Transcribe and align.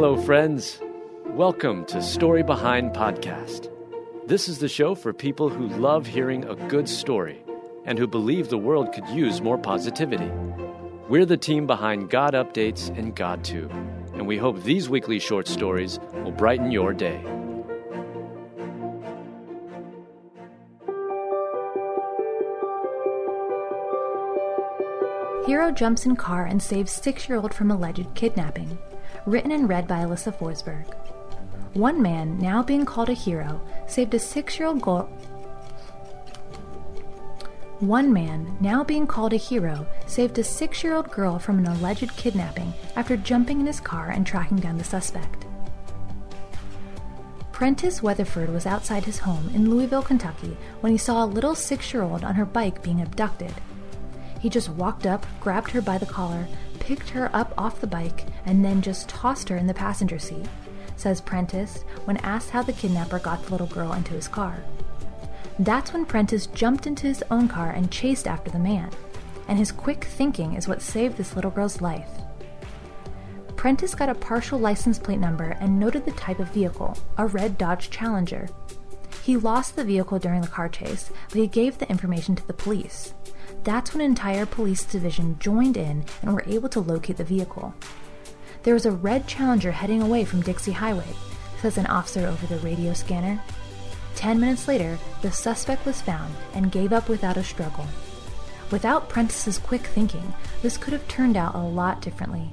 Hello, 0.00 0.16
friends. 0.16 0.80
Welcome 1.26 1.84
to 1.86 2.00
Story 2.00 2.44
Behind 2.44 2.92
Podcast. 2.92 3.68
This 4.28 4.48
is 4.48 4.60
the 4.60 4.68
show 4.68 4.94
for 4.94 5.12
people 5.12 5.48
who 5.48 5.66
love 5.66 6.06
hearing 6.06 6.44
a 6.44 6.54
good 6.54 6.88
story 6.88 7.42
and 7.84 7.98
who 7.98 8.06
believe 8.06 8.48
the 8.48 8.58
world 8.58 8.92
could 8.92 9.08
use 9.08 9.42
more 9.42 9.58
positivity. 9.58 10.30
We're 11.08 11.26
the 11.26 11.36
team 11.36 11.66
behind 11.66 12.10
God 12.10 12.34
Updates 12.34 12.96
and 12.96 13.12
God 13.16 13.42
GodTube, 13.42 13.72
and 14.14 14.24
we 14.24 14.38
hope 14.38 14.62
these 14.62 14.88
weekly 14.88 15.18
short 15.18 15.48
stories 15.48 15.98
will 16.22 16.30
brighten 16.30 16.70
your 16.70 16.92
day. 16.92 17.20
Hero 25.44 25.72
jumps 25.72 26.06
in 26.06 26.14
car 26.14 26.46
and 26.46 26.62
saves 26.62 26.92
six-year-old 26.92 27.52
from 27.52 27.72
alleged 27.72 28.14
kidnapping. 28.14 28.78
Written 29.28 29.52
and 29.52 29.68
read 29.68 29.86
by 29.86 29.98
Alyssa 29.98 30.34
Forsberg. 30.34 30.86
One 31.74 32.00
man, 32.00 32.38
now 32.38 32.62
being 32.62 32.86
called 32.86 33.10
a 33.10 33.12
hero, 33.12 33.60
saved 33.86 34.14
a 34.14 34.18
six-year-old 34.18 34.80
girl. 34.80 35.02
One 37.80 38.10
man, 38.10 38.56
now 38.58 38.82
being 38.82 39.06
called 39.06 39.34
a 39.34 39.36
hero, 39.36 39.86
saved 40.06 40.38
a 40.38 40.42
six-year-old 40.42 41.10
girl 41.10 41.38
from 41.38 41.58
an 41.58 41.66
alleged 41.66 42.16
kidnapping 42.16 42.72
after 42.96 43.18
jumping 43.18 43.60
in 43.60 43.66
his 43.66 43.80
car 43.80 44.08
and 44.08 44.26
tracking 44.26 44.60
down 44.60 44.78
the 44.78 44.84
suspect. 44.84 45.44
Prentice 47.52 48.02
Weatherford 48.02 48.48
was 48.48 48.64
outside 48.64 49.04
his 49.04 49.18
home 49.18 49.50
in 49.54 49.68
Louisville, 49.68 50.00
Kentucky, 50.00 50.56
when 50.80 50.90
he 50.90 50.96
saw 50.96 51.22
a 51.22 51.26
little 51.26 51.54
six-year-old 51.54 52.24
on 52.24 52.36
her 52.36 52.46
bike 52.46 52.82
being 52.82 53.02
abducted. 53.02 53.52
He 54.40 54.48
just 54.48 54.70
walked 54.70 55.04
up, 55.04 55.26
grabbed 55.38 55.72
her 55.72 55.82
by 55.82 55.98
the 55.98 56.06
collar, 56.06 56.46
picked 56.88 57.10
her 57.10 57.28
up 57.36 57.52
off 57.58 57.82
the 57.82 57.86
bike, 57.86 58.24
and 58.46 58.64
then 58.64 58.80
just 58.80 59.10
tossed 59.10 59.46
her 59.50 59.58
in 59.58 59.66
the 59.66 59.74
passenger 59.74 60.18
seat, 60.18 60.46
says 60.96 61.20
Prentice 61.20 61.84
when 62.06 62.16
asked 62.18 62.48
how 62.48 62.62
the 62.62 62.72
kidnapper 62.72 63.18
got 63.18 63.44
the 63.44 63.50
little 63.50 63.66
girl 63.66 63.92
into 63.92 64.14
his 64.14 64.26
car. 64.26 64.64
That's 65.58 65.92
when 65.92 66.06
Prentice 66.06 66.46
jumped 66.46 66.86
into 66.86 67.06
his 67.06 67.22
own 67.30 67.46
car 67.46 67.72
and 67.72 67.92
chased 67.92 68.26
after 68.26 68.50
the 68.50 68.58
man, 68.58 68.90
and 69.48 69.58
his 69.58 69.70
quick 69.70 70.04
thinking 70.04 70.54
is 70.54 70.66
what 70.66 70.80
saved 70.80 71.18
this 71.18 71.36
little 71.36 71.50
girl's 71.50 71.82
life. 71.82 72.08
Prentice 73.54 73.94
got 73.94 74.08
a 74.08 74.14
partial 74.14 74.58
license 74.58 74.98
plate 74.98 75.20
number 75.20 75.58
and 75.60 75.78
noted 75.78 76.06
the 76.06 76.12
type 76.12 76.38
of 76.38 76.48
vehicle, 76.54 76.96
a 77.18 77.26
red 77.26 77.58
Dodge 77.58 77.90
Challenger. 77.90 78.48
He 79.22 79.36
lost 79.36 79.76
the 79.76 79.84
vehicle 79.84 80.18
during 80.18 80.40
the 80.40 80.48
car 80.48 80.70
chase, 80.70 81.10
but 81.28 81.36
he 81.36 81.48
gave 81.48 81.76
the 81.76 81.90
information 81.90 82.34
to 82.36 82.46
the 82.46 82.54
police. 82.54 83.12
That's 83.64 83.92
when 83.92 84.00
an 84.00 84.10
entire 84.10 84.46
police 84.46 84.84
division 84.84 85.38
joined 85.38 85.76
in 85.76 86.04
and 86.22 86.32
were 86.32 86.44
able 86.46 86.68
to 86.70 86.80
locate 86.80 87.16
the 87.16 87.24
vehicle. 87.24 87.74
There 88.62 88.74
was 88.74 88.86
a 88.86 88.92
red 88.92 89.26
Challenger 89.26 89.72
heading 89.72 90.02
away 90.02 90.24
from 90.24 90.42
Dixie 90.42 90.72
Highway, 90.72 91.14
says 91.60 91.78
an 91.78 91.86
officer 91.86 92.26
over 92.26 92.46
the 92.46 92.60
radio 92.60 92.92
scanner. 92.92 93.40
Ten 94.14 94.40
minutes 94.40 94.66
later, 94.66 94.98
the 95.22 95.30
suspect 95.30 95.86
was 95.86 96.02
found 96.02 96.34
and 96.54 96.72
gave 96.72 96.92
up 96.92 97.08
without 97.08 97.36
a 97.36 97.44
struggle. 97.44 97.86
Without 98.70 99.08
Prentice's 99.08 99.58
quick 99.58 99.82
thinking, 99.82 100.34
this 100.60 100.76
could 100.76 100.92
have 100.92 101.06
turned 101.08 101.36
out 101.36 101.54
a 101.54 101.58
lot 101.58 102.02
differently. 102.02 102.50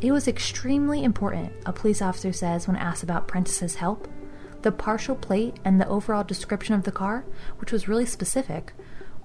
It 0.00 0.12
was 0.12 0.28
extremely 0.28 1.02
important, 1.02 1.52
a 1.66 1.72
police 1.72 2.00
officer 2.00 2.32
says 2.32 2.68
when 2.68 2.76
asked 2.76 3.02
about 3.02 3.28
Prentice's 3.28 3.74
help. 3.74 4.08
The 4.62 4.72
partial 4.72 5.16
plate 5.16 5.56
and 5.64 5.80
the 5.80 5.88
overall 5.88 6.24
description 6.24 6.74
of 6.74 6.84
the 6.84 6.92
car, 6.92 7.24
which 7.58 7.72
was 7.72 7.88
really 7.88 8.06
specific, 8.06 8.72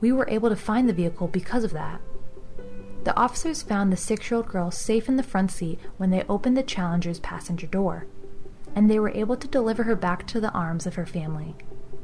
we 0.03 0.11
were 0.11 0.27
able 0.27 0.49
to 0.49 0.55
find 0.57 0.89
the 0.89 0.93
vehicle 0.93 1.29
because 1.29 1.63
of 1.63 1.71
that. 1.71 2.01
The 3.05 3.15
officers 3.15 3.61
found 3.61 3.89
the 3.89 3.95
six 3.95 4.29
year 4.29 4.35
old 4.35 4.49
girl 4.49 4.69
safe 4.69 5.07
in 5.07 5.15
the 5.15 5.23
front 5.23 5.49
seat 5.49 5.79
when 5.95 6.09
they 6.09 6.25
opened 6.27 6.57
the 6.57 6.61
Challenger's 6.61 7.21
passenger 7.21 7.67
door, 7.67 8.05
and 8.75 8.91
they 8.91 8.99
were 8.99 9.11
able 9.11 9.37
to 9.37 9.47
deliver 9.47 9.83
her 9.83 9.95
back 9.95 10.27
to 10.27 10.41
the 10.41 10.51
arms 10.51 10.85
of 10.85 10.95
her 10.95 11.05
family. 11.05 11.55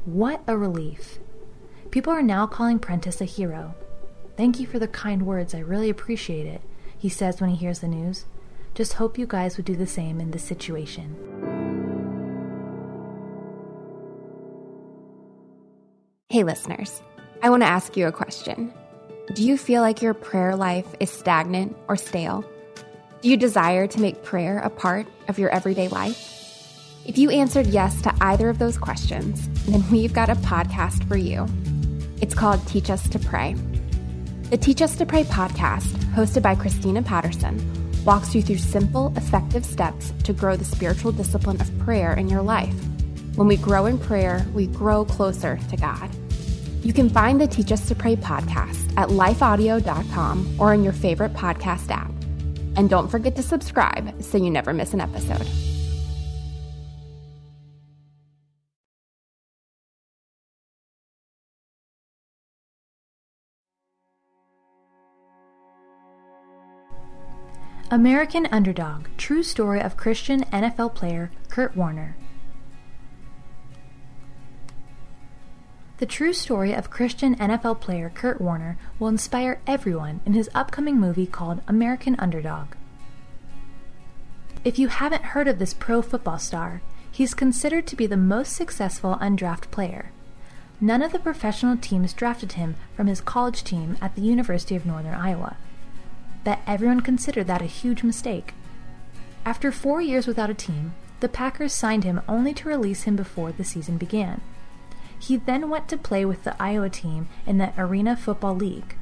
What 0.06 0.42
a 0.46 0.56
relief! 0.56 1.18
People 1.90 2.10
are 2.10 2.22
now 2.22 2.46
calling 2.46 2.78
Prentice 2.78 3.20
a 3.20 3.26
hero. 3.26 3.74
Thank 4.34 4.58
you 4.58 4.66
for 4.66 4.78
the 4.78 4.88
kind 4.88 5.26
words, 5.26 5.54
I 5.54 5.58
really 5.58 5.90
appreciate 5.90 6.46
it, 6.46 6.62
he 6.96 7.10
says 7.10 7.38
when 7.38 7.50
he 7.50 7.56
hears 7.56 7.80
the 7.80 7.88
news. 7.88 8.24
Just 8.74 8.94
hope 8.94 9.18
you 9.18 9.26
guys 9.26 9.58
would 9.58 9.66
do 9.66 9.76
the 9.76 9.86
same 9.86 10.22
in 10.22 10.30
this 10.30 10.42
situation. 10.42 11.16
Hey, 16.30 16.44
listeners, 16.44 17.02
I 17.42 17.48
want 17.48 17.62
to 17.62 17.68
ask 17.68 17.96
you 17.96 18.06
a 18.06 18.12
question. 18.12 18.70
Do 19.34 19.42
you 19.42 19.56
feel 19.56 19.80
like 19.80 20.02
your 20.02 20.12
prayer 20.12 20.56
life 20.56 20.86
is 21.00 21.10
stagnant 21.10 21.74
or 21.88 21.96
stale? 21.96 22.44
Do 23.22 23.30
you 23.30 23.38
desire 23.38 23.86
to 23.86 24.00
make 24.00 24.22
prayer 24.22 24.58
a 24.58 24.68
part 24.68 25.06
of 25.26 25.38
your 25.38 25.48
everyday 25.48 25.88
life? 25.88 26.36
If 27.06 27.16
you 27.16 27.30
answered 27.30 27.68
yes 27.68 28.02
to 28.02 28.14
either 28.20 28.50
of 28.50 28.58
those 28.58 28.76
questions, 28.76 29.48
then 29.64 29.82
we've 29.90 30.12
got 30.12 30.28
a 30.28 30.34
podcast 30.34 31.08
for 31.08 31.16
you. 31.16 31.46
It's 32.20 32.34
called 32.34 32.66
Teach 32.66 32.90
Us 32.90 33.08
to 33.08 33.18
Pray. 33.18 33.54
The 34.50 34.58
Teach 34.58 34.82
Us 34.82 34.96
to 34.96 35.06
Pray 35.06 35.24
podcast, 35.24 35.94
hosted 36.12 36.42
by 36.42 36.54
Christina 36.54 37.02
Patterson, 37.02 37.58
walks 38.04 38.34
you 38.34 38.42
through 38.42 38.58
simple, 38.58 39.14
effective 39.16 39.64
steps 39.64 40.12
to 40.24 40.34
grow 40.34 40.56
the 40.56 40.64
spiritual 40.66 41.12
discipline 41.12 41.58
of 41.62 41.78
prayer 41.78 42.12
in 42.12 42.28
your 42.28 42.42
life. 42.42 42.74
When 43.34 43.48
we 43.48 43.56
grow 43.56 43.86
in 43.86 43.98
prayer, 43.98 44.46
we 44.52 44.66
grow 44.66 45.06
closer 45.06 45.58
to 45.70 45.76
God. 45.78 46.10
You 46.82 46.94
can 46.94 47.10
find 47.10 47.40
the 47.40 47.46
Teach 47.46 47.72
Us 47.72 47.86
to 47.88 47.94
Pray 47.94 48.16
podcast 48.16 48.92
at 48.96 49.10
lifeaudio.com 49.10 50.56
or 50.58 50.72
in 50.72 50.82
your 50.82 50.94
favorite 50.94 51.34
podcast 51.34 51.90
app. 51.90 52.10
And 52.76 52.88
don't 52.88 53.08
forget 53.08 53.36
to 53.36 53.42
subscribe 53.42 54.22
so 54.22 54.38
you 54.38 54.50
never 54.50 54.72
miss 54.72 54.94
an 54.94 55.00
episode. 55.00 55.46
American 67.92 68.46
Underdog 68.46 69.08
True 69.18 69.42
Story 69.42 69.80
of 69.80 69.96
Christian 69.96 70.44
NFL 70.44 70.94
Player 70.94 71.32
Kurt 71.48 71.76
Warner. 71.76 72.16
The 76.00 76.06
true 76.06 76.32
story 76.32 76.72
of 76.72 76.88
Christian 76.88 77.36
NFL 77.36 77.80
player 77.80 78.10
Kurt 78.14 78.40
Warner 78.40 78.78
will 78.98 79.08
inspire 79.08 79.60
everyone 79.66 80.20
in 80.24 80.32
his 80.32 80.48
upcoming 80.54 80.98
movie 80.98 81.26
called 81.26 81.60
American 81.68 82.16
Underdog. 82.18 82.68
If 84.64 84.78
you 84.78 84.88
haven't 84.88 85.36
heard 85.36 85.46
of 85.46 85.58
this 85.58 85.74
pro 85.74 86.00
football 86.00 86.38
star, 86.38 86.80
he's 87.12 87.34
considered 87.34 87.86
to 87.86 87.96
be 87.96 88.06
the 88.06 88.16
most 88.16 88.54
successful 88.54 89.18
undrafted 89.20 89.70
player. 89.70 90.10
None 90.80 91.02
of 91.02 91.12
the 91.12 91.18
professional 91.18 91.76
teams 91.76 92.14
drafted 92.14 92.52
him 92.52 92.76
from 92.96 93.06
his 93.06 93.20
college 93.20 93.62
team 93.62 93.98
at 94.00 94.14
the 94.14 94.22
University 94.22 94.74
of 94.74 94.86
Northern 94.86 95.12
Iowa. 95.12 95.58
But 96.44 96.60
everyone 96.66 97.00
considered 97.00 97.46
that 97.48 97.60
a 97.60 97.66
huge 97.66 98.02
mistake. 98.02 98.54
After 99.44 99.70
four 99.70 100.00
years 100.00 100.26
without 100.26 100.48
a 100.48 100.54
team, 100.54 100.94
the 101.20 101.28
Packers 101.28 101.74
signed 101.74 102.04
him 102.04 102.22
only 102.26 102.54
to 102.54 102.70
release 102.70 103.02
him 103.02 103.16
before 103.16 103.52
the 103.52 103.64
season 103.64 103.98
began. 103.98 104.40
He 105.20 105.36
then 105.36 105.68
went 105.68 105.86
to 105.88 105.98
play 105.98 106.24
with 106.24 106.44
the 106.44 106.60
Iowa 106.60 106.88
team 106.88 107.28
in 107.46 107.58
the 107.58 107.72
Arena 107.76 108.16
Football 108.16 108.56
League. 108.56 108.96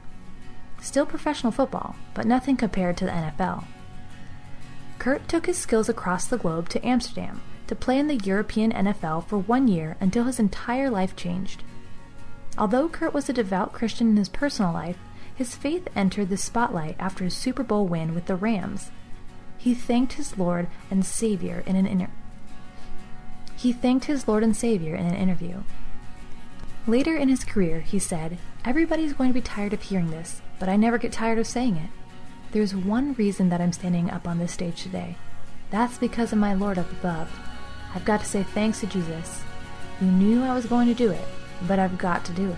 Still 0.81 1.06
professional 1.06 1.53
football, 1.53 1.95
but 2.12 2.27
nothing 2.27 2.56
compared 2.56 2.97
to 2.99 3.05
the 3.05 3.12
NFL. 3.12 3.65
Kurt 4.99 5.29
took 5.29 5.47
his 5.47 5.56
skills 5.56 5.89
across 5.89 6.27
the 6.27 6.37
globe 6.37 6.69
to 6.71 6.84
Amsterdam 6.84 7.41
to 7.69 7.77
play 7.77 7.99
in 7.99 8.09
the 8.09 8.17
European 8.17 8.73
NFL 8.73 9.27
for 9.27 9.39
one 9.39 9.69
year 9.69 9.97
until 10.01 10.25
his 10.25 10.41
entire 10.41 10.91
life 10.91 11.15
changed. 11.15 11.62
Although 12.59 12.89
Kurt 12.89 13.15
was 13.15 13.29
a 13.29 13.33
devout 13.33 13.73
Christian 13.73 14.11
in 14.11 14.17
his 14.17 14.29
personal 14.29 14.73
life, 14.73 14.99
his 15.33 15.55
faith 15.55 15.87
entered 15.95 16.31
the 16.31 16.37
spotlight 16.37 16.97
after 16.99 17.23
his 17.23 17.35
Super 17.35 17.62
Bowl 17.62 17.87
win 17.87 18.12
with 18.12 18.26
the 18.26 18.35
Rams. 18.35 18.91
He 19.56 19.73
thanked 19.73 20.14
his 20.14 20.37
Lord 20.37 20.67
and 20.91 21.06
Savior 21.06 21.62
in 21.64 21.76
an 21.76 21.87
inter- 21.87 22.11
He 23.56 23.73
thanked 23.73 24.06
his 24.06 24.26
Lord 24.26 24.43
and 24.43 24.56
Savior 24.56 24.97
in 24.97 25.06
an 25.06 25.14
interview. 25.14 25.62
Later 26.88 27.14
in 27.14 27.29
his 27.29 27.44
career, 27.44 27.81
he 27.81 27.99
said, 27.99 28.38
Everybody's 28.64 29.12
going 29.12 29.29
to 29.29 29.35
be 29.35 29.43
tired 29.43 29.75
of 29.75 29.82
hearing 29.82 30.11
this, 30.11 30.40
but 30.58 30.70
I 30.70 30.76
never 30.76 30.96
get 30.96 31.12
tired 31.12 31.38
of 31.38 31.46
saying 31.46 31.76
it. 31.76 31.90
There's 32.52 32.75
one 32.75 33.12
reason 33.12 33.50
that 33.50 33.61
I'm 33.61 33.73
standing 33.75 34.11
up 34.11 34.26
on 34.26 34.38
this 34.38 34.52
stage 34.52 34.85
today. 34.85 35.17
That's 35.69 35.99
because 35.99 36.32
of 36.32 36.38
my 36.38 36.55
Lord 36.55 36.79
up 36.79 36.90
above. 36.90 37.31
I've 37.94 38.06
got 38.06 38.20
to 38.20 38.26
say 38.26 38.43
thanks 38.43 38.81
to 38.81 38.87
Jesus. 38.87 39.43
You 40.00 40.06
knew 40.06 40.43
I 40.43 40.55
was 40.55 40.64
going 40.64 40.88
to 40.88 40.94
do 40.94 41.11
it, 41.11 41.26
but 41.67 41.79
I've 41.79 41.99
got 41.99 42.25
to 42.25 42.32
do 42.32 42.52
it. 42.52 42.56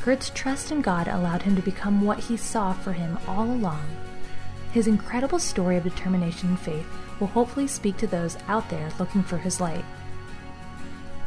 Kurt's 0.00 0.30
trust 0.30 0.72
in 0.72 0.80
God 0.80 1.06
allowed 1.06 1.42
him 1.42 1.56
to 1.56 1.62
become 1.62 2.00
what 2.00 2.20
he 2.20 2.38
saw 2.38 2.72
for 2.72 2.94
him 2.94 3.18
all 3.28 3.44
along. 3.44 3.84
His 4.72 4.86
incredible 4.86 5.38
story 5.38 5.76
of 5.76 5.84
determination 5.84 6.48
and 6.48 6.58
faith 6.58 6.86
will 7.20 7.26
hopefully 7.26 7.66
speak 7.66 7.98
to 7.98 8.06
those 8.06 8.38
out 8.48 8.70
there 8.70 8.88
looking 8.98 9.22
for 9.22 9.36
his 9.36 9.60
light. 9.60 9.84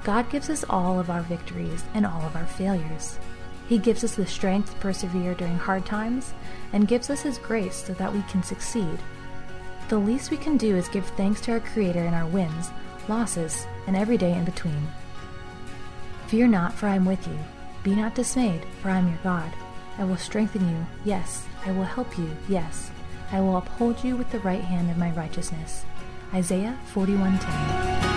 God 0.07 0.30
gives 0.30 0.50
us 0.50 0.63
all 0.69 1.01
of 1.01 1.09
our 1.09 1.21
victories 1.24 1.83
and 1.94 2.06
all 2.06 2.21
of 2.21 2.38
our 2.38 2.45
failures. 2.45 3.19
He 3.68 3.77
gives 3.77 4.06
us 4.06 4.15
the 4.15 4.25
strength 4.25 4.71
to 4.71 4.77
persevere 4.77 5.33
during 5.33 5.57
hard 5.57 5.86
times 5.86 6.33
and 6.71 6.88
gives 6.88 7.09
us 7.09 7.19
His 7.19 7.38
grace 7.38 7.75
so 7.75 7.94
that 7.95 8.13
we 8.13 8.21
can 8.21 8.42
succeed. 8.42 9.00
The 9.89 9.98
least 9.98 10.31
we 10.31 10.38
can 10.38 10.56
do 10.56 10.77
is 10.77 10.88
give 10.88 11.06
thanks 11.06 11.42
to 11.42 11.51
our 11.51 11.59
Creator 11.59 12.06
in 12.06 12.13
our 12.13 12.25
wins, 12.25 12.69
losses, 13.09 13.68
and 13.86 13.98
every 13.98 14.18
day 14.18 14.31
in 14.31 14.45
between. 14.45 14.88
Fear 16.27 16.48
not, 16.48 16.74
for 16.74 16.88
I 16.88 16.95
am 16.95 17.03
with 17.03 17.27
you. 17.27 17.38
Be 17.83 17.94
not 17.94 18.15
dismayed, 18.15 18.65
for 18.81 18.89
I 18.89 19.00
am 19.00 19.10
your 19.10 19.19
God. 19.25 19.51
I 19.98 20.06
will 20.06 20.15
strengthen 20.15 20.69
you, 20.69 20.86
yes. 21.03 21.45
I 21.65 21.74
will 21.74 21.83
help 21.83 22.18
you, 22.18 22.30
yes. 22.48 22.92
I 23.33 23.42
will 23.42 23.57
uphold 23.57 24.06
you 24.06 24.15
with 24.15 24.31
the 24.31 24.39
right 24.39 24.63
hand 24.63 24.89
of 24.89 24.98
my 24.98 25.12
righteousness. 25.12 25.83
Isaiah 26.33 26.80
41:10. 26.94 28.16